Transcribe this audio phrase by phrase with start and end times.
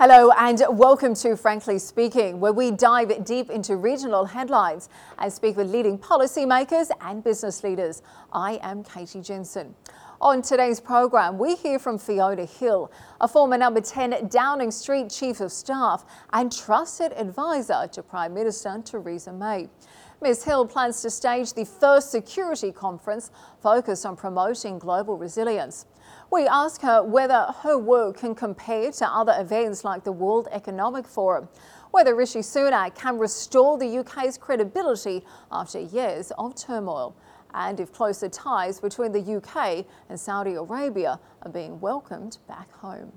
[0.00, 5.56] Hello and welcome to Frankly Speaking, where we dive deep into regional headlines and speak
[5.56, 8.02] with leading policymakers and business leaders.
[8.32, 9.74] I am Katie Jensen.
[10.20, 15.40] On today's program, we hear from Fiona Hill, a former number 10 Downing Street Chief
[15.40, 19.68] of Staff and trusted advisor to Prime Minister Theresa May.
[20.22, 25.86] Ms Hill plans to stage the first security conference focused on promoting global resilience.
[26.30, 31.06] We ask her whether her work can compare to other events like the World Economic
[31.06, 31.48] Forum,
[31.90, 37.16] whether Rishi Sunak can restore the UK's credibility after years of turmoil,
[37.54, 43.10] and if closer ties between the UK and Saudi Arabia are being welcomed back home.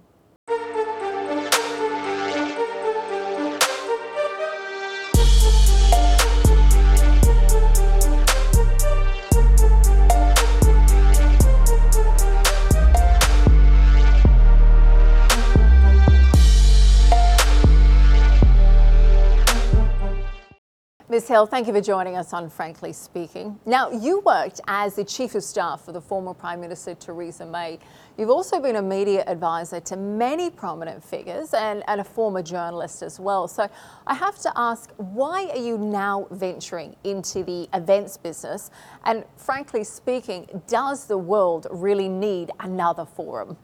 [21.31, 23.57] Hill, thank you for joining us on Frankly Speaking.
[23.65, 27.79] Now, you worked as the Chief of Staff for the former Prime Minister Theresa May.
[28.17, 33.01] You've also been a media advisor to many prominent figures and, and a former journalist
[33.01, 33.47] as well.
[33.47, 33.69] So
[34.05, 38.69] I have to ask, why are you now venturing into the events business?
[39.05, 43.55] And frankly speaking, does the world really need another forum?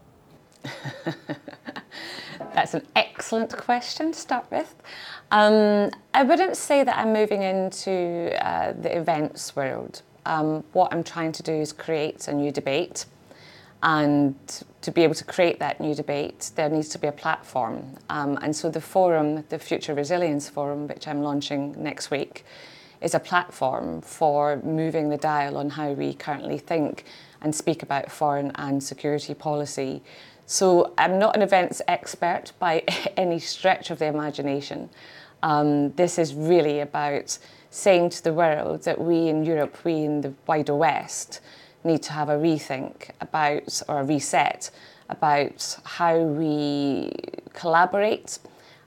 [2.54, 4.74] That's an excellent question to start with.
[5.30, 10.02] Um, I wouldn't say that I'm moving into uh, the events world.
[10.26, 13.06] Um, what I'm trying to do is create a new debate.
[13.82, 14.34] And
[14.80, 17.96] to be able to create that new debate, there needs to be a platform.
[18.10, 22.44] Um, and so the forum, the Future Resilience Forum, which I'm launching next week,
[23.00, 27.04] is a platform for moving the dial on how we currently think
[27.40, 30.02] and speak about foreign and security policy
[30.50, 32.78] so I'm not an events expert by
[33.18, 34.88] any stretch of the imagination.
[35.42, 40.22] Um, this is really about saying to the world that we in Europe, we in
[40.22, 41.40] the wider West,
[41.84, 44.70] need to have a rethink about or a reset
[45.10, 47.12] about how we
[47.52, 48.38] collaborate,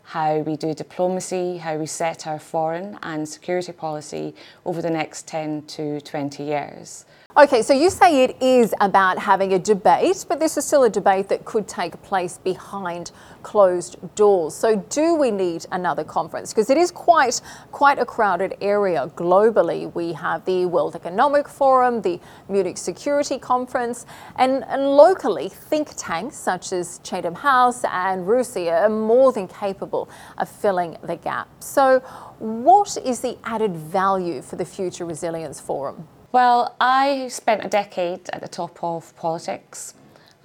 [0.02, 4.34] how we do diplomacy, how we set our foreign and security policy
[4.66, 7.06] over the next 10 to 20 years.
[7.38, 10.90] Okay, so you say it is about having a debate, but this is still a
[10.90, 14.54] debate that could take place behind closed doors.
[14.54, 16.52] So do we need another conference?
[16.52, 17.40] Because it is quite
[17.72, 19.96] quite a crowded area globally.
[19.96, 22.20] We have the World Economic Forum, the
[22.50, 24.06] Munich Security Conference,
[24.36, 30.10] and, and locally think tanks such as Chatham House and RUSI are more than capable
[30.38, 31.48] of filling the gap.
[31.62, 32.00] So
[32.40, 36.10] what is the added value for the Future Resilience Forum?
[36.34, 39.96] Well, I spent a decade at the top of politics.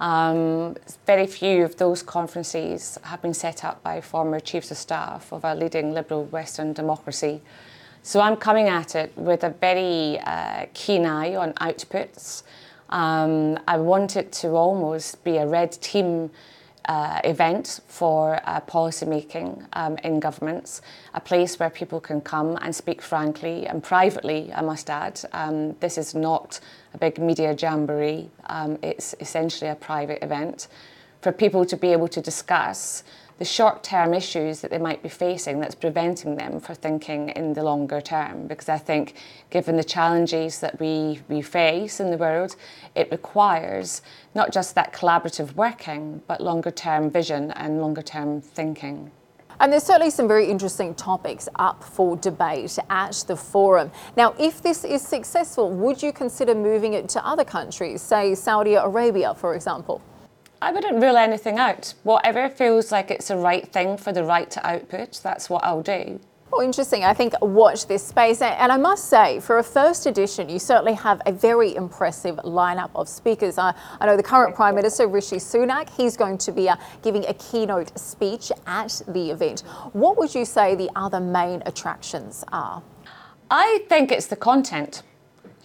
[0.01, 0.75] Um,
[1.05, 5.45] very few of those conferences have been set up by former chiefs of staff of
[5.45, 7.41] a leading liberal Western democracy.
[8.03, 12.43] So I'm coming at it with a very uh, keen eye on outputs.
[12.89, 16.31] Um, I want it to almost be a red team
[16.87, 20.81] uh, event for uh, policy making um, in governments,
[21.13, 25.19] a place where people can come and speak frankly and privately, I must add.
[25.33, 26.59] Um, this is not
[26.93, 30.67] a big media jamboree, um, it's essentially a private event
[31.21, 33.03] for people to be able to discuss
[33.37, 37.53] the short term issues that they might be facing that's preventing them from thinking in
[37.53, 38.47] the longer term.
[38.47, 39.13] Because I think,
[39.49, 42.55] given the challenges that we, we face in the world,
[42.95, 44.01] it requires
[44.33, 49.11] not just that collaborative working, but longer term vision and longer term thinking.
[49.59, 53.91] And there's certainly some very interesting topics up for debate at the forum.
[54.15, 58.75] Now, if this is successful, would you consider moving it to other countries, say Saudi
[58.75, 60.01] Arabia, for example?
[60.59, 61.93] I wouldn't rule anything out.
[62.03, 65.83] Whatever feels like it's the right thing for the right to output, that's what I'll
[65.83, 66.19] do.
[66.49, 67.03] Well, interesting.
[67.03, 68.41] I think watch this space.
[68.41, 72.89] And I must say, for a first edition, you certainly have a very impressive lineup
[72.95, 73.57] of speakers.
[73.57, 77.25] I, I know the current Prime Minister, Rishi Sunak, he's going to be uh, giving
[77.27, 79.61] a keynote speech at the event.
[79.91, 82.81] What would you say the other main attractions are?
[83.51, 85.03] I think it's the content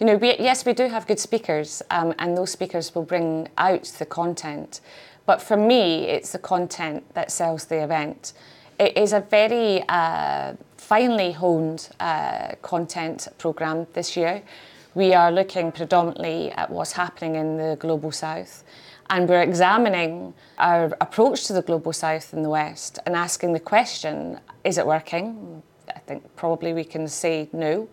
[0.03, 3.47] you know, we, yes, we do have good speakers, um, and those speakers will bring
[3.57, 4.81] out the content.
[5.25, 8.33] But for me, it's the content that sells the event.
[8.77, 14.43] It is a very uh, finely honed uh, content programme this year.
[14.93, 18.65] We are looking predominantly at what's happening in the global south,
[19.09, 23.61] and we're examining our approach to the global south and the west and asking the
[23.61, 25.63] question is it working?
[25.95, 27.87] I think probably we can say no.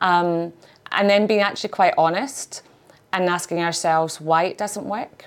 [0.00, 0.52] Um,
[0.92, 2.62] and then being actually quite honest
[3.12, 5.26] and asking ourselves why it doesn't work.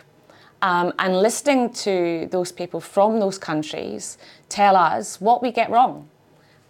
[0.61, 4.17] um, and listening to those people from those countries
[4.49, 6.09] tell us what we get wrong.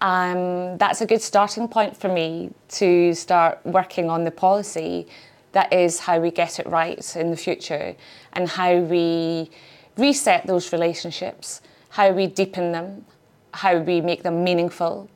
[0.01, 5.07] Um, that's a good starting point for me to start working on the policy
[5.51, 7.95] that is how we get it right in the future
[8.33, 9.49] and how we
[9.97, 13.05] reset those relationships, how we deepen them,
[13.53, 15.09] how we make them meaningful,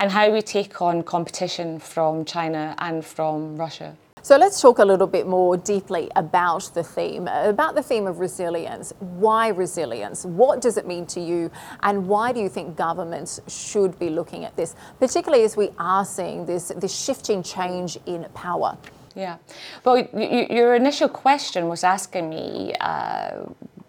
[0.00, 3.94] and how we take on competition from China and from Russia.
[4.22, 8.18] So let's talk a little bit more deeply about the theme, about the theme of
[8.18, 8.92] resilience.
[8.98, 10.24] Why resilience?
[10.24, 11.50] What does it mean to you?
[11.82, 16.04] And why do you think governments should be looking at this, particularly as we are
[16.04, 18.76] seeing this, this shifting change in power?
[19.14, 19.38] Yeah.
[19.84, 23.44] Well, your initial question was asking me, uh,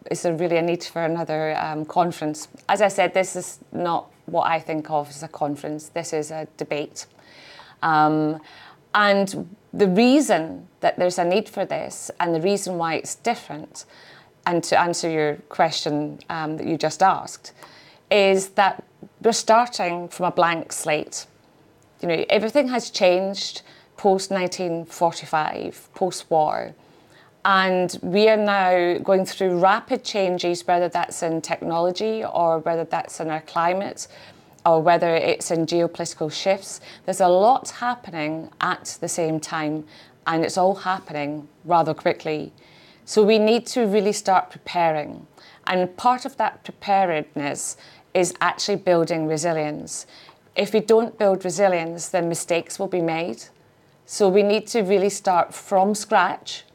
[0.10, 2.48] is there really a need for another um, conference?
[2.68, 5.90] As I said, this is not what I think of as a conference.
[5.90, 7.06] This is a debate.
[7.82, 8.42] Um,
[8.94, 13.86] and the reason that there's a need for this and the reason why it's different,
[14.46, 17.54] and to answer your question um, that you just asked,
[18.10, 18.84] is that
[19.22, 21.26] we're starting from a blank slate.
[22.02, 23.62] You know, everything has changed
[23.96, 26.74] post 1945, post war.
[27.44, 33.20] And we are now going through rapid changes, whether that's in technology or whether that's
[33.20, 34.08] in our climate
[34.64, 36.82] or whether it's in geopolitical shifts.
[37.06, 39.86] There's a lot happening at the same time,
[40.28, 42.54] and it's all happening rather quickly.
[43.06, 45.26] So we need to really start preparing.
[45.66, 47.76] And part of that preparedness
[48.14, 50.06] is actually building resilience.
[50.56, 53.46] If we don't build resilience, then mistakes will be made.
[54.06, 56.66] So we need to really start from scratch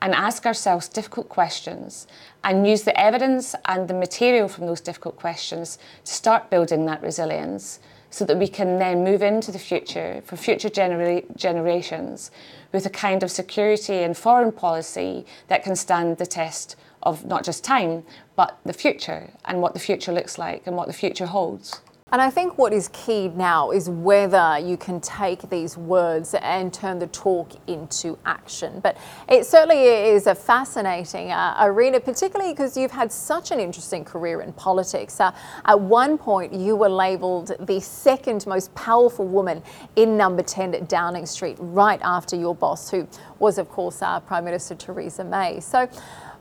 [0.00, 2.06] and ask ourselves difficult questions
[2.44, 7.02] and use the evidence and the material from those difficult questions to start building that
[7.02, 7.80] resilience
[8.10, 12.30] so that we can then move into the future for future genera- generations
[12.72, 17.44] with a kind of security and foreign policy that can stand the test of not
[17.44, 18.02] just time,
[18.36, 21.80] but the future and what the future looks like and what the future holds.
[22.10, 26.72] And I think what is key now is whether you can take these words and
[26.72, 28.80] turn the talk into action.
[28.80, 28.96] But
[29.28, 34.40] it certainly is a fascinating uh, arena, particularly because you've had such an interesting career
[34.40, 35.20] in politics.
[35.20, 35.32] Uh,
[35.66, 39.62] at one point, you were labelled the second most powerful woman
[39.96, 43.06] in number 10 at Downing Street, right after your boss, who
[43.38, 45.60] was, of course, uh, Prime Minister Theresa May.
[45.60, 45.86] So,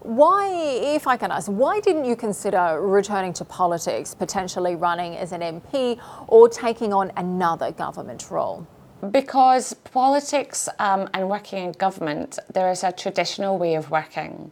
[0.07, 0.49] why,
[0.95, 5.41] if I can ask, why didn't you consider returning to politics, potentially running as an
[5.41, 8.65] MP or taking on another government role?
[9.11, 14.49] Because politics um, and working in government, there is a traditional way of working.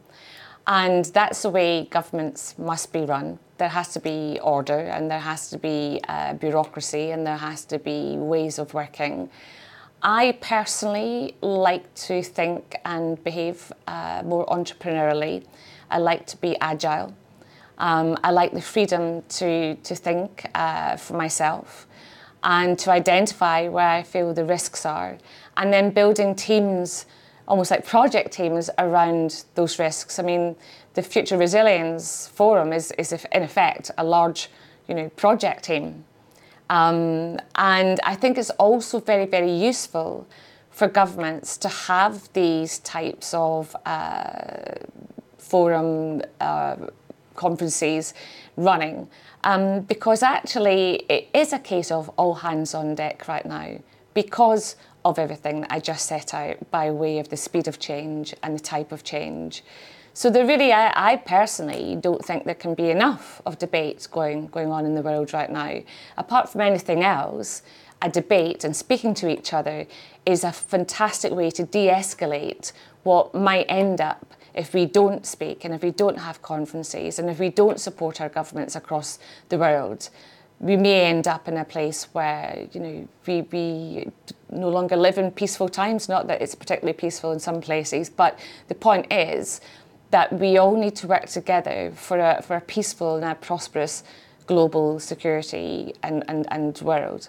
[0.67, 3.39] And that's the way governments must be run.
[3.57, 7.63] There has to be order and there has to be uh, bureaucracy and there has
[7.65, 9.29] to be ways of working.
[10.07, 15.43] I personally like to think and behave uh, more entrepreneurially.
[15.89, 17.15] I like to be agile.
[17.79, 21.87] Um, I like the freedom to, to think uh, for myself
[22.43, 25.17] and to identify where I feel the risks are,
[25.57, 27.07] and then building teams,
[27.47, 30.19] almost like project teams, around those risks.
[30.19, 30.55] I mean,
[30.93, 34.49] the Future Resilience Forum is, is in effect a large
[34.87, 36.05] you know, project team
[36.69, 40.27] um, and I think it's also very, very useful
[40.71, 44.75] for governments to have these types of uh,
[45.37, 46.75] forum uh,
[47.35, 48.13] conferences
[48.57, 49.07] running
[49.43, 53.77] um, because actually it is a case of all hands on deck right now
[54.13, 58.33] because of everything that I just set out by way of the speed of change
[58.41, 59.63] and the type of change.
[60.15, 64.47] So there really, I, I, personally don't think there can be enough of debates going,
[64.47, 65.81] going on in the world right now.
[66.15, 67.63] Apart from anything else,
[68.01, 69.85] a debate and speaking to each other
[70.25, 72.71] is a fantastic way to de-escalate
[73.03, 77.29] what might end up if we don't speak and if we don't have conferences and
[77.29, 79.19] if we don't support our governments across
[79.49, 80.09] the world
[80.59, 84.07] we may end up in a place where you know we, we
[84.49, 88.39] no longer live in peaceful times not that it's particularly peaceful in some places but
[88.69, 89.59] the point is
[90.15, 94.01] that we all need to work together for a, for a peaceful and a prosperous
[94.47, 97.27] global security and, and, and world.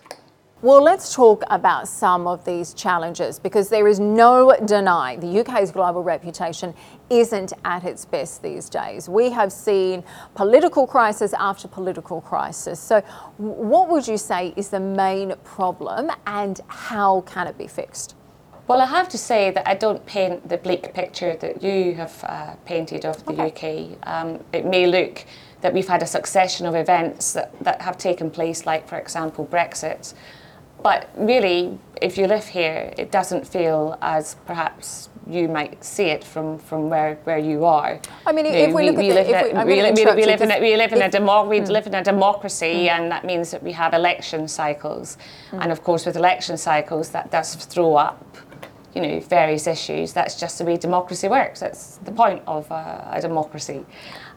[0.62, 5.72] Well, let's talk about some of these challenges because there is no denying the UK's
[5.72, 6.72] global reputation
[7.10, 9.08] isn't at its best these days.
[9.08, 10.04] We have seen
[10.36, 12.78] political crisis after political crisis.
[12.78, 13.00] So,
[13.36, 18.14] what would you say is the main problem and how can it be fixed?
[18.68, 22.24] Well, I have to say that I don't paint the bleak picture that you have
[22.24, 23.92] uh, painted of the okay.
[23.92, 24.08] UK.
[24.08, 25.24] Um, it may look
[25.60, 29.46] that we've had a succession of events that, that have taken place, like, for example,
[29.46, 30.14] Brexit.
[30.82, 36.22] but really, if you live here, it doesn't feel as perhaps you might see it
[36.22, 38.00] from, from where, where you are.
[38.26, 40.92] I mean, if we, look at live in a, we, live in a, we live
[40.92, 41.68] in a demo, we mm.
[41.68, 42.90] live in a democracy, mm.
[42.90, 45.18] and that means that we have election cycles,
[45.50, 45.62] mm.
[45.62, 48.36] and of course, with election cycles, that does throw up
[48.96, 50.14] you know, various issues.
[50.14, 51.60] That's just the way democracy works.
[51.60, 53.84] That's the point of uh, a democracy.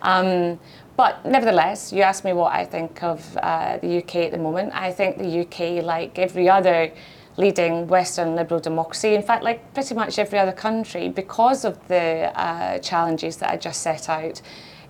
[0.02, 0.60] Um,
[0.98, 4.74] but nevertheless, you asked me what I think of uh, the UK at the moment.
[4.76, 6.92] I think the UK, like every other
[7.38, 12.38] leading Western liberal democracy, in fact, like pretty much every other country, because of the
[12.38, 14.42] uh, challenges that I just set out,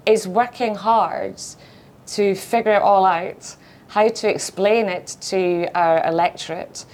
[0.08, 1.40] is working hard
[2.08, 3.56] to figure it all out,
[3.90, 6.86] how to explain it to our electorate,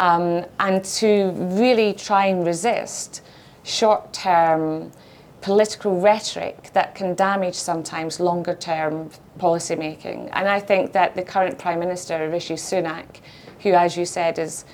[0.00, 3.22] um, and to really try and resist
[3.62, 4.92] short term
[5.40, 10.30] political rhetoric that can damage sometimes longer term policy making.
[10.30, 13.20] And I think that the current Prime Minister, Rishi Sunak,
[13.60, 14.64] who, as you said, is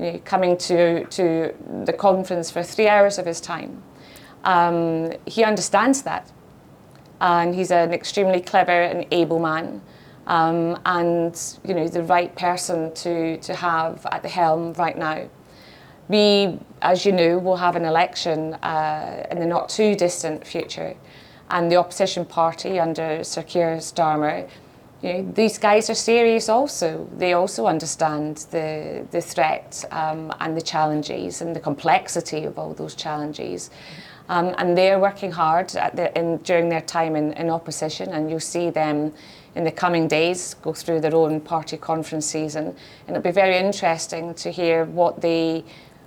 [0.00, 1.54] you know, coming to, to
[1.84, 3.82] the conference for three hours of his time,
[4.42, 6.30] um, he understands that.
[7.20, 9.80] And he's an extremely clever and able man
[10.26, 15.28] um, and you know the right person to, to have at the helm right now.
[16.08, 20.94] We, as you know, will have an election uh, in the not too distant future,
[21.50, 24.48] and the opposition party under Sir Keir Starmer,
[25.02, 27.08] you know, these guys are serious also.
[27.16, 32.72] They also understand the, the threat um, and the challenges and the complexity of all
[32.72, 33.70] those challenges.
[34.28, 38.40] Um, and they're working hard the, in, during their time in, in opposition, and you'll
[38.40, 39.12] see them
[39.56, 42.66] in the coming days go through their own party conference season.
[43.06, 45.64] And it'll be very interesting to hear what they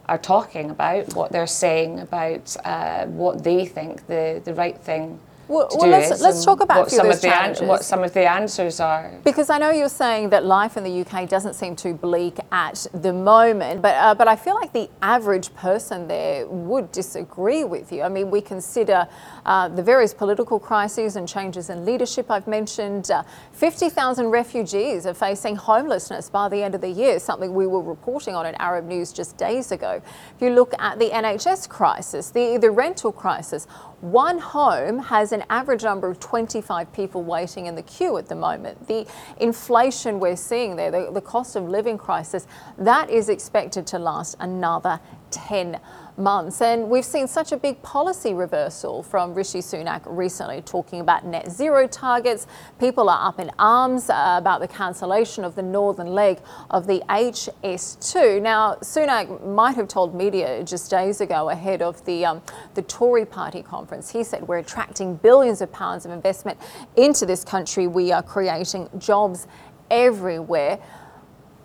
[0.08, 5.20] are talking about, what they're saying about uh, what they think the, the right thing
[5.50, 8.29] well, well let's, let's talk about what some, of the an, what some of the
[8.29, 9.12] answers are.
[9.24, 12.86] Because I know you're saying that life in the UK doesn't seem too bleak at
[12.94, 17.91] the moment, but uh, but I feel like the average person there would disagree with
[17.91, 18.03] you.
[18.03, 19.08] I mean, we consider
[19.46, 23.10] uh, the various political crises and changes in leadership I've mentioned.
[23.10, 27.82] Uh, 50,000 refugees are facing homelessness by the end of the year, something we were
[27.82, 30.01] reporting on in Arab News just days ago.
[30.36, 33.65] If you look at the NHS crisis, the, the rental crisis,
[34.01, 38.36] one home has an average number of 25 people waiting in the queue at the
[38.36, 38.88] moment.
[38.88, 39.06] The
[39.39, 44.36] inflation we're seeing there, the, the cost of living crisis, that is expected to last
[44.39, 45.00] another
[45.32, 45.79] 10
[46.19, 46.61] months.
[46.61, 51.49] And we've seen such a big policy reversal from Rishi Sunak recently, talking about net
[51.49, 52.45] zero targets.
[52.79, 57.01] People are up in arms uh, about the cancellation of the northern leg of the
[57.09, 58.41] HS2.
[58.41, 62.41] Now, Sunak might have told media just days ago ahead of the, um,
[62.73, 66.59] the Tory party conference, he said, We're attracting billions of pounds of investment
[66.95, 67.88] into this country.
[67.88, 69.47] We are creating jobs
[69.89, 70.79] everywhere.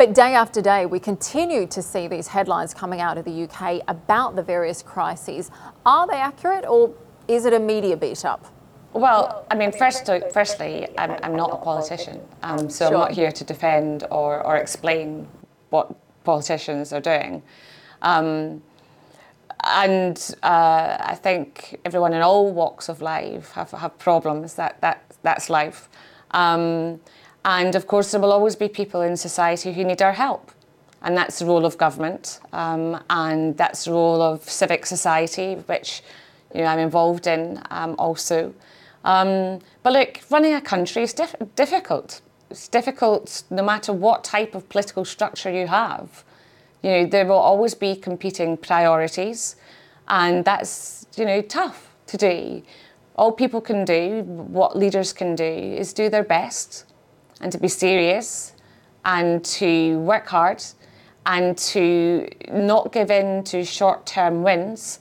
[0.05, 3.81] But day after day, we continue to see these headlines coming out of the UK
[3.89, 5.51] about the various crises.
[5.87, 6.95] Are they accurate or
[7.27, 8.45] is it a media beat up?
[8.93, 12.95] Well, I mean, first, firstly, I'm, I'm not a politician, um, so sure.
[12.95, 15.27] I'm not here to defend or, or explain
[15.71, 17.43] what politicians are doing.
[18.03, 18.63] Um,
[19.63, 24.53] and uh, I think everyone in all walks of life have, have problems.
[24.57, 25.89] That, that, that's life.
[26.33, 27.01] Um,
[27.45, 30.51] and of course, there will always be people in society who need our help.
[31.03, 36.03] And that's the role of government, um, and that's the role of civic society, which
[36.55, 38.55] you know, I'm involved in um, also.
[39.05, 42.23] Um, but look, running a country is diff- difficult.
[42.49, 46.25] It's difficult no matter what type of political structure you have.
[46.83, 49.57] You know, there will always be competing priorities,
[50.09, 52.63] and that's you know tough to do.
[53.17, 56.87] All people can do, what leaders can do, is do their best
[57.41, 58.55] and to be serious
[59.05, 60.63] and to work hard
[61.27, 65.01] and to not give in to short term wins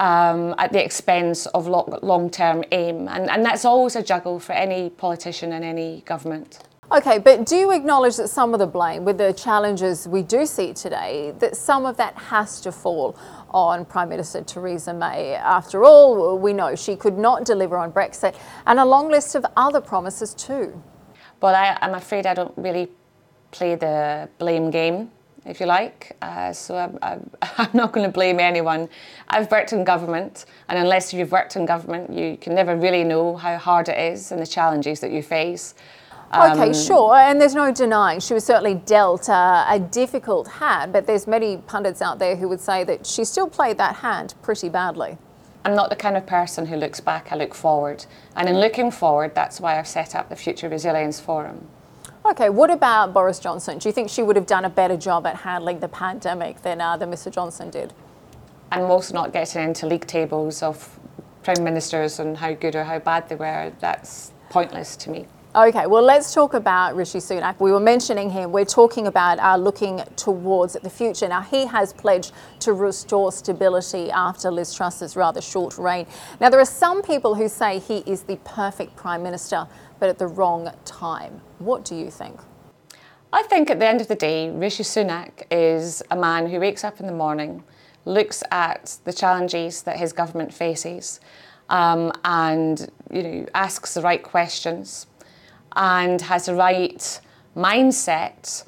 [0.00, 3.08] um, at the expense of long term aim.
[3.08, 6.60] And, and that's always a juggle for any politician and any government.
[6.92, 10.46] Okay, but do you acknowledge that some of the blame, with the challenges we do
[10.46, 13.18] see today, that some of that has to fall
[13.50, 15.34] on Prime Minister Theresa May?
[15.34, 19.44] After all, we know she could not deliver on Brexit and a long list of
[19.56, 20.80] other promises too.
[21.40, 22.88] But I, am afraid I don't really
[23.50, 25.10] play the blame game,
[25.44, 26.16] if you like.
[26.22, 28.88] Uh, so I'm, I'm, I'm not going to blame anyone.
[29.28, 33.36] I've worked in government, and unless you've worked in government, you can never really know
[33.36, 35.74] how hard it is and the challenges that you face.
[36.32, 40.92] Um, okay, sure, and there's no denying she was certainly dealt uh, a difficult hand,
[40.92, 44.34] but there's many pundits out there who would say that she still played that hand
[44.42, 45.18] pretty badly.
[45.66, 48.06] I'm not the kind of person who looks back, I look forward.
[48.36, 51.66] And in looking forward, that's why I've set up the Future Resilience Forum.
[52.24, 53.78] Okay, what about Boris Johnson?
[53.78, 56.80] Do you think she would have done a better job at handling the pandemic than,
[56.80, 57.32] uh, than Mr.
[57.32, 57.92] Johnson did?
[58.70, 61.00] I'm also not getting into league tables of
[61.42, 63.72] prime ministers and how good or how bad they were.
[63.80, 65.26] That's pointless to me.
[65.56, 67.58] Okay, well, let's talk about Rishi Sunak.
[67.60, 68.52] We were mentioning him.
[68.52, 71.26] We're talking about uh, looking towards the future.
[71.28, 76.06] Now, he has pledged to restore stability after Liz Truss's rather short reign.
[76.42, 79.66] Now, there are some people who say he is the perfect Prime Minister,
[79.98, 81.40] but at the wrong time.
[81.58, 82.38] What do you think?
[83.32, 86.84] I think at the end of the day, Rishi Sunak is a man who wakes
[86.84, 87.64] up in the morning,
[88.04, 91.18] looks at the challenges that his government faces,
[91.70, 95.06] um, and you know asks the right questions
[95.76, 97.20] and has the right
[97.56, 98.64] mindset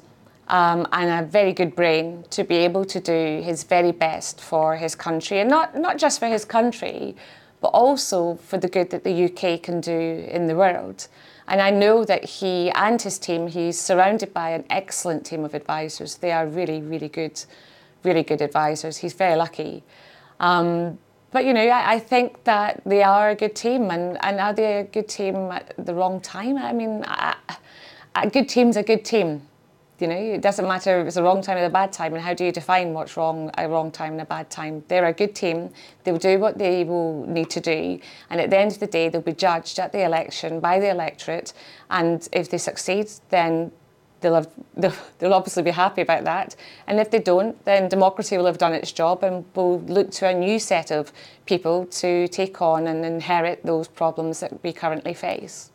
[0.47, 4.77] um, and a very good brain to be able to do his very best for
[4.77, 7.15] his country and not, not just for his country
[7.61, 11.07] but also for the good that the UK can do in the world.
[11.47, 15.53] And I know that he and his team, he's surrounded by an excellent team of
[15.53, 16.15] advisors.
[16.17, 17.43] They are really, really good,
[18.03, 18.97] really good advisors.
[18.97, 19.83] He's very lucky.
[20.39, 20.99] Um,
[21.31, 24.53] but you know, I, I, think that they are a good team, and, and are
[24.53, 26.57] they a good team at the wrong time?
[26.57, 27.35] I mean, a,
[28.15, 29.43] a good team's a good team.
[29.99, 32.23] You know, it doesn't matter if it's a wrong time or a bad time, and
[32.23, 34.83] how do you define what's wrong, a wrong time and a bad time?
[34.87, 35.71] They're a good team.
[36.03, 39.09] They'll do what they will need to do, and at the end of the day,
[39.09, 41.53] they'll be judged at the election by the electorate.
[41.89, 43.71] And if they succeed, then
[44.21, 46.55] they'll, have, they'll, they'll obviously be happy about that.
[46.87, 50.27] And if they don't, then democracy will have done its job and we'll look to
[50.27, 51.11] a new set of
[51.45, 55.71] people to take on and inherit those problems that we currently face.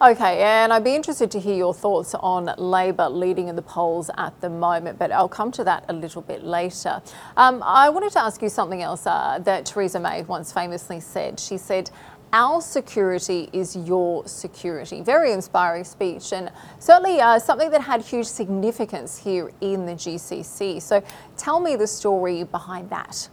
[0.00, 4.12] Okay, and I'd be interested to hear your thoughts on Labor leading in the polls
[4.16, 7.02] at the moment, but I'll come to that a little bit later.
[7.36, 11.40] Um, I wanted to ask you something else uh, that Theresa May once famously said.
[11.40, 11.90] She said,
[12.32, 15.02] our security is your security.
[15.02, 20.80] Very inspiring speech, and certainly uh, something that had huge significance here in the GCC.
[20.82, 21.02] So,
[21.36, 23.28] tell me the story behind that.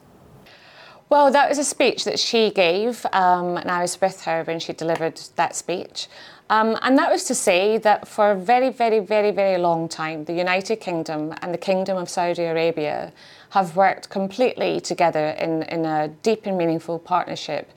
[1.07, 4.59] Well, that was a speech that she gave, um, and I was with her when
[4.59, 6.07] she delivered that speech.
[6.49, 10.25] Um, and that was to say that for a very, very, very, very long time,
[10.25, 13.13] the United Kingdom and the Kingdom of Saudi Arabia
[13.51, 17.71] have worked completely together in, in a deep and meaningful partnership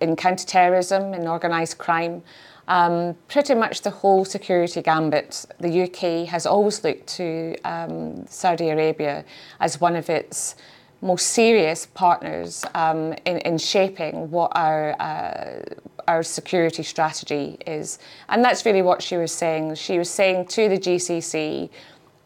[0.00, 2.22] in counterterrorism, in organised crime,
[2.66, 5.44] um, pretty much the whole security gambit.
[5.58, 9.24] The UK has always looked to um, Saudi Arabia
[9.60, 10.56] as one of its
[11.02, 15.62] most serious partners um, in, in shaping what our uh,
[16.10, 17.98] our security strategy is.
[18.28, 19.76] And that's really what she was saying.
[19.76, 21.70] She was saying to the GCC,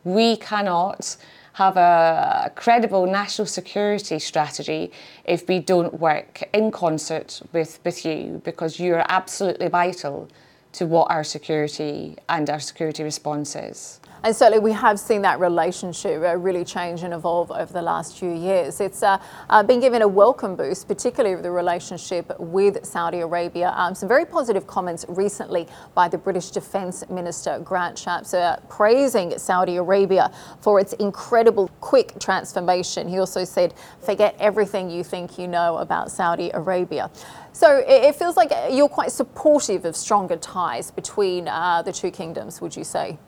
[0.05, 1.17] we cannot
[1.55, 4.91] have a credible national security strategy
[5.25, 10.29] if we don't work in concert with, with you because you are absolutely vital
[10.73, 14.01] to what our security and our security response is.
[14.25, 18.19] And certainly we have seen that relationship uh, really change and evolve over the last
[18.19, 18.81] few years.
[18.81, 19.19] It's uh,
[19.51, 23.75] uh, been given a welcome boost, particularly the relationship with Saudi Arabia.
[23.77, 29.39] Um, some very positive comments recently by the British Defence Minister Grant Shapps uh, praising
[29.39, 33.07] Saudi Arabia for its incredible quick transformation.
[33.07, 37.11] He also said, forget everything you think you know about Saudi Arabia.
[37.53, 42.63] So it feels like you're quite supportive of stronger ties between uh, the two kingdoms,
[42.63, 43.19] would you say?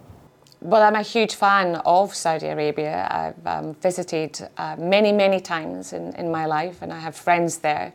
[0.67, 3.07] Well, I'm a huge fan of Saudi Arabia.
[3.09, 7.59] I've um, visited uh, many, many times in, in my life, and I have friends
[7.59, 7.93] there.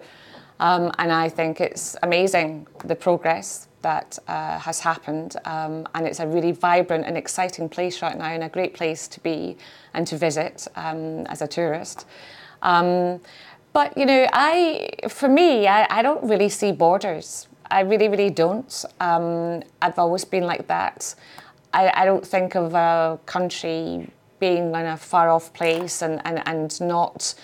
[0.61, 5.35] Um, and I think it's amazing the progress that uh, has happened.
[5.43, 9.09] Um, and it's a really vibrant and exciting place right now, and a great place
[9.09, 9.57] to be
[9.93, 12.05] and to visit um, as a tourist.
[12.61, 13.19] Um,
[13.73, 17.49] but you know, I, for me, I, I don't really see borders.
[17.69, 18.85] I really, really don't.
[19.01, 21.15] Um, I've always been like that.
[21.73, 26.41] I, I don't think of a country being in a far off place and, and,
[26.47, 27.35] and not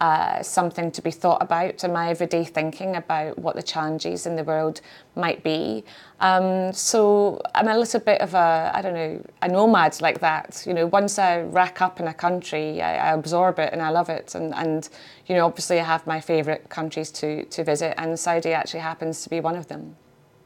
[0.00, 4.34] uh, something to be thought about in my everyday thinking about what the challenges in
[4.34, 4.80] the world
[5.14, 5.84] might be.
[6.20, 10.64] Um, so I'm a little bit of a, I don't know, a nomad like that.
[10.66, 13.90] You know, once I rack up in a country, I, I absorb it and I
[13.90, 14.34] love it.
[14.34, 14.88] And, and,
[15.26, 19.22] you know, obviously I have my favourite countries to, to visit and Saudi actually happens
[19.24, 19.96] to be one of them.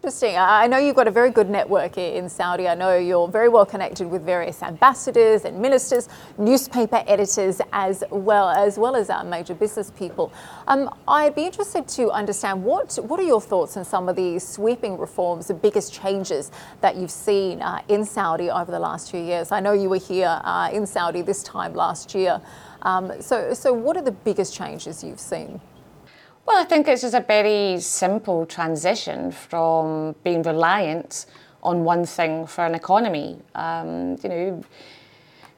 [0.05, 0.37] Interesting.
[0.37, 2.69] I know you've got a very good network in Saudi.
[2.69, 8.51] I know you're very well connected with various ambassadors and ministers, newspaper editors, as well
[8.51, 10.31] as well as our major business people.
[10.69, 14.39] Um, I'd be interested to understand what what are your thoughts on some of the
[14.39, 16.51] sweeping reforms, the biggest changes
[16.83, 19.53] that you've seen uh, in Saudi over the last few years.
[19.53, 22.43] I know you were here uh, in Saudi this time last year.
[22.83, 25.63] Um, so, so what are the biggest changes you've seen?
[26.47, 31.25] Well, I think it's just a very simple transition from being reliant
[31.63, 33.39] on one thing for an economy.
[33.55, 34.65] Um, you know,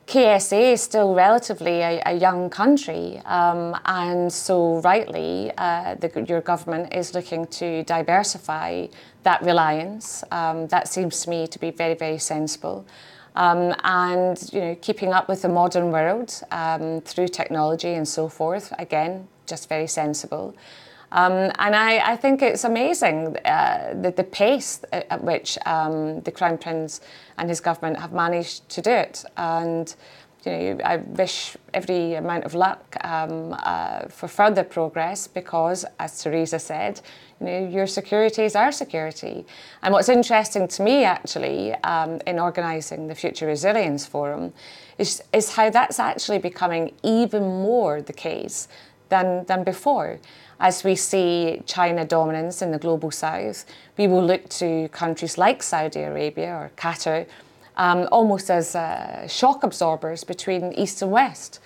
[0.07, 6.40] KSA is still relatively a, a young country, um, and so rightly, uh, the, your
[6.40, 8.87] government is looking to diversify
[9.25, 10.22] that reliance.
[10.31, 12.87] Um, that seems to me to be very, very sensible.
[13.35, 18.29] Um, and you know, keeping up with the modern world um, through technology and so
[18.29, 20.55] forth, again, just very sensible.
[21.13, 26.33] Um, and I, I, think it's amazing uh, the, the pace at which um, the
[26.33, 27.01] Crown Prince
[27.39, 29.25] and his government have managed to do it.
[29.37, 29.95] And
[30.45, 36.23] you know, I wish every amount of luck um, uh, for further progress because, as
[36.23, 37.01] Theresa said,
[37.41, 39.45] you know, your security is our security.
[39.83, 44.53] And what's interesting to me, actually, um, in organising the Future Resilience Forum,
[44.99, 48.69] is, is how that's actually becoming even more the case
[49.09, 50.19] than, than before.
[50.59, 53.66] As we see China dominance in the global south,
[53.99, 57.27] we will look to countries like Saudi Arabia or Qatar
[57.77, 61.61] um, almost as uh, shock absorbers between East and West.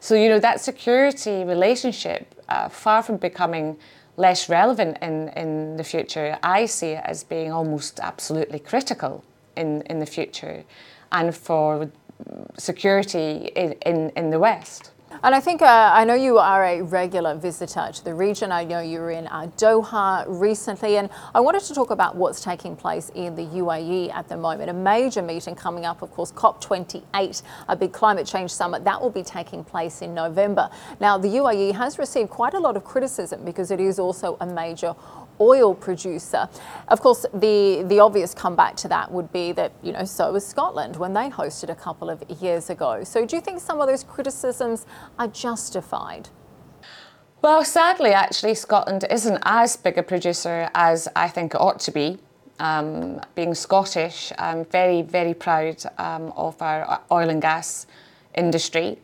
[0.00, 3.76] So, you know, that security relationship, uh, far from becoming
[4.16, 9.24] less relevant in, in the future, I see it as being almost absolutely critical
[9.56, 10.64] in, in the future
[11.12, 11.90] and for
[12.58, 14.91] security in, in, in the West.
[15.22, 18.50] And I think uh, I know you are a regular visitor to the region.
[18.50, 22.40] I know you were in uh, Doha recently, and I wanted to talk about what's
[22.40, 24.70] taking place in the UAE at the moment.
[24.70, 29.10] A major meeting coming up, of course, COP28, a big climate change summit that will
[29.10, 30.70] be taking place in November.
[31.00, 34.46] Now, the UAE has received quite a lot of criticism because it is also a
[34.46, 34.94] major
[35.42, 36.48] oil producer.
[36.88, 40.46] Of course, the, the obvious comeback to that would be that, you know, so was
[40.46, 43.04] Scotland when they hosted a couple of years ago.
[43.04, 44.86] So do you think some of those criticisms
[45.18, 46.28] are justified?
[47.42, 51.90] Well, sadly, actually, Scotland isn't as big a producer as I think it ought to
[51.90, 52.18] be.
[52.60, 57.86] Um, being Scottish, I'm very, very proud um, of our oil and gas
[58.34, 58.98] industry.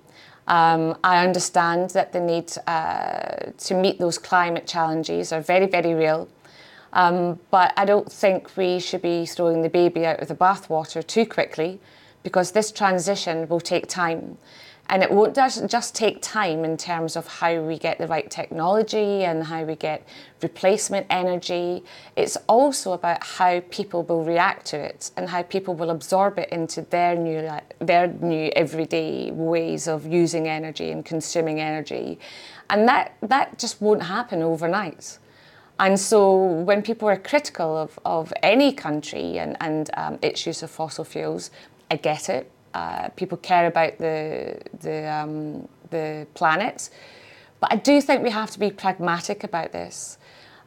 [0.49, 5.93] Um, I understand that the need uh, to meet those climate challenges are very, very
[5.93, 6.27] real.
[6.95, 11.07] Um, but I don't think we should be throwing the baby out with the bathwater
[11.07, 11.81] too quickly
[12.23, 14.39] because this transition will take time.
[14.91, 19.25] And it won't just take time in terms of how we get the right technology
[19.25, 20.07] and how we get
[20.43, 21.85] replacement energy.
[22.17, 26.49] It's also about how people will react to it and how people will absorb it
[26.49, 32.19] into their new, their new everyday ways of using energy and consuming energy.
[32.71, 35.19] And that, that just won't happen overnight.
[35.79, 40.63] And so when people are critical of, of any country and, and um, its use
[40.63, 41.51] of fossil fuels,
[41.91, 46.91] I get it uh, people care about the the um, the planet.
[47.61, 50.19] But I do think we have to be pragmatic about this.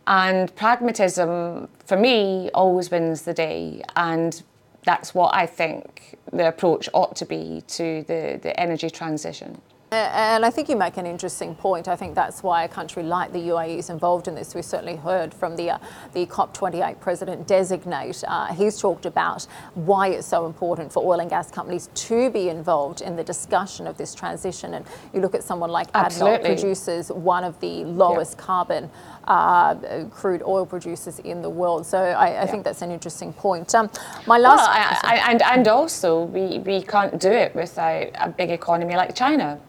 [0.07, 3.83] And pragmatism, for me, always wins the day.
[3.95, 4.41] And
[4.83, 9.61] that's what I think the approach ought to be to the, the energy transition.
[9.93, 11.89] And I think you make an interesting point.
[11.89, 14.55] I think that's why a country like the UAE is involved in this.
[14.55, 15.79] We certainly heard from the uh,
[16.13, 18.23] the COP28 president designate.
[18.25, 22.47] Uh, he's talked about why it's so important for oil and gas companies to be
[22.47, 24.75] involved in the discussion of this transition.
[24.75, 28.45] And you look at someone like ADNOC, produces one of the lowest yep.
[28.45, 28.89] carbon
[29.25, 31.85] uh, crude oil producers in the world.
[31.85, 32.49] So I, I yep.
[32.49, 33.75] think that's an interesting point.
[33.75, 33.89] Um,
[34.25, 38.29] my last well, I, I, and and also we we can't do it without a
[38.29, 39.59] big economy like China.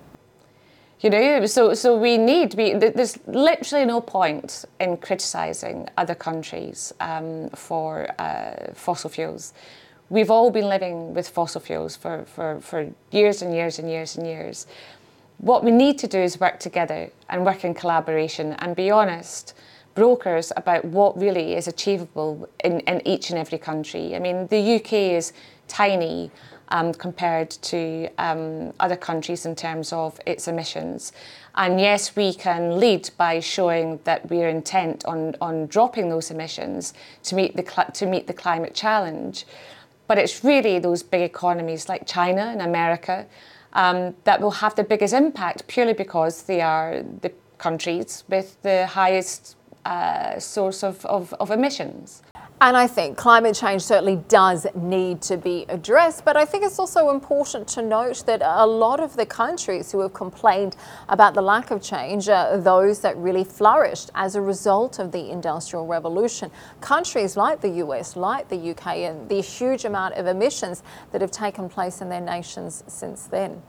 [1.03, 6.93] You know, so so we need we there's literally no point in criticising other countries
[7.01, 9.53] um, for uh, fossil fuels.
[10.11, 14.17] We've all been living with fossil fuels for, for, for years and years and years
[14.17, 14.67] and years.
[15.39, 19.55] What we need to do is work together and work in collaboration and be honest
[19.95, 24.15] brokers about what really is achievable in, in each and every country.
[24.15, 25.33] I mean, the UK is
[25.67, 26.31] tiny
[26.73, 31.13] um, compared to um, other countries in terms of its emissions.
[31.55, 36.95] And yes, we can lead by showing that we're intent on, on dropping those emissions
[37.25, 37.63] to meet, the
[37.95, 39.45] to meet the climate challenge.
[40.09, 43.27] But it's really those big economies like China and America
[43.75, 48.87] um, that will have the biggest impact purely because they are the countries with the
[48.87, 52.23] highest uh, source of, of, of emissions.
[52.65, 56.79] And I think climate change certainly does need to be addressed, but I think it's
[56.79, 60.77] also important to note that a lot of the countries who have complained
[61.09, 65.29] about the lack of change are those that really flourished as a result of the
[65.29, 66.53] Industrial Revolution.
[66.81, 71.33] Countries like the US, like the UK, and the huge amount of emissions that have
[71.33, 73.61] taken place in their nations since then.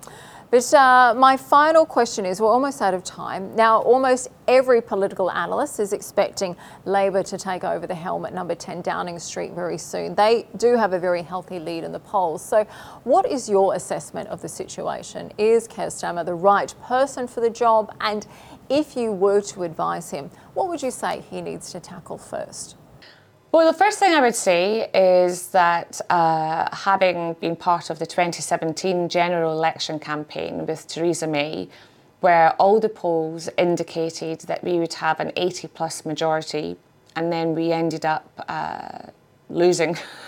[0.53, 3.55] But uh, my final question is we're almost out of time.
[3.55, 8.53] Now, almost every political analyst is expecting Labor to take over the helm at number
[8.53, 10.13] 10 Downing Street very soon.
[10.13, 12.45] They do have a very healthy lead in the polls.
[12.45, 12.65] So,
[13.03, 15.31] what is your assessment of the situation?
[15.39, 17.91] Is Keir Starmer the right person for the job?
[17.99, 18.27] And
[18.69, 22.75] if you were to advise him, what would you say he needs to tackle first?
[23.53, 28.05] Well, the first thing I would say is that uh, having been part of the
[28.07, 31.69] 2017 general election campaign with Theresa May,
[32.21, 36.77] where all the polls indicated that we would have an 80 plus majority,
[37.15, 39.11] and then we ended up uh,
[39.51, 39.99] losing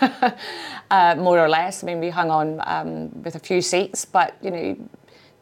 [0.92, 1.82] uh, more or less.
[1.82, 4.76] I mean, we hung on um, with a few seats, but you know,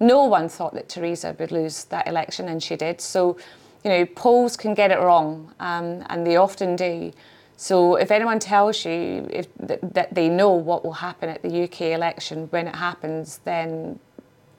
[0.00, 3.02] no one thought that Theresa would lose that election, and she did.
[3.02, 3.36] So,
[3.84, 7.12] you know, polls can get it wrong, um, and they often do.
[7.56, 11.82] So if anyone tells you if, that, they know what will happen at the UK
[11.82, 13.98] election when it happens, then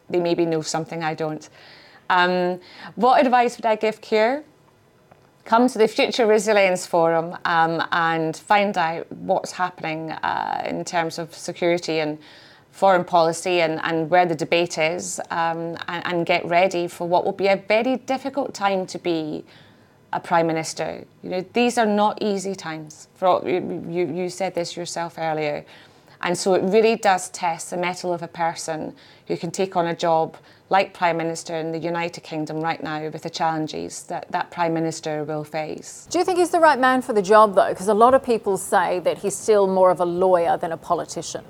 [0.09, 1.47] they maybe know something I don't.
[2.09, 2.59] Um,
[2.95, 4.43] what advice would I give Keir?
[5.43, 11.19] Come to the Future Resilience Forum um, and find out what's happening uh, in terms
[11.19, 12.17] of security and
[12.71, 17.23] foreign policy and, and where the debate is um, and, and get ready for what
[17.23, 19.45] will be a very difficult time to be
[20.15, 21.03] a prime minister.
[21.21, 23.09] You know, these are not easy times.
[23.15, 25.65] For you, you said this yourself earlier,
[26.21, 28.95] and so it really does test the mettle of a person
[29.27, 30.37] who can take on a job
[30.69, 34.73] like prime minister in the United Kingdom right now with the challenges that that prime
[34.73, 36.07] minister will face.
[36.09, 37.69] Do you think he's the right man for the job though?
[37.69, 40.77] Because a lot of people say that he's still more of a lawyer than a
[40.77, 41.43] politician.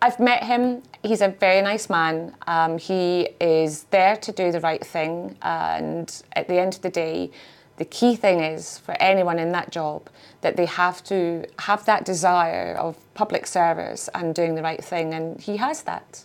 [0.00, 0.82] I've met him.
[1.02, 2.36] He's a very nice man.
[2.46, 6.90] Um, he is there to do the right thing, and at the end of the
[6.90, 7.30] day,
[7.78, 10.08] the key thing is for anyone in that job
[10.40, 15.14] that they have to have that desire of public service and doing the right thing,
[15.14, 16.24] and he has that.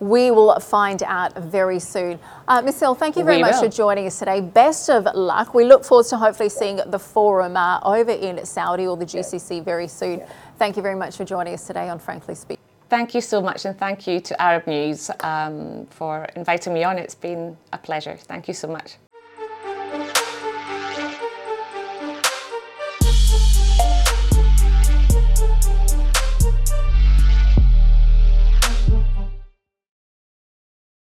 [0.00, 2.20] We will find out very soon.
[2.46, 3.62] Uh, Ms Hill, thank you very we much will.
[3.62, 4.40] for joining us today.
[4.40, 5.54] Best of luck.
[5.54, 9.64] We look forward to hopefully seeing the forum uh, over in Saudi or the GCC
[9.64, 10.22] very soon.
[10.56, 12.60] Thank you very much for joining us today on Frankly Speak.
[12.88, 16.96] Thank you so much, and thank you to Arab News um, for inviting me on.
[16.96, 18.16] It's been a pleasure.
[18.16, 18.96] Thank you so much.